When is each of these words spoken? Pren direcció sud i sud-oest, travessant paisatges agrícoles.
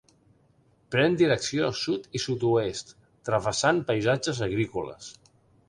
Pren 0.95 1.17
direcció 1.19 1.69
sud 1.81 2.09
i 2.19 2.23
sud-oest, 2.25 2.95
travessant 3.29 3.85
paisatges 3.93 4.43
agrícoles. 4.51 5.15